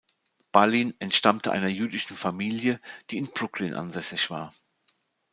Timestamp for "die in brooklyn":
3.11-3.75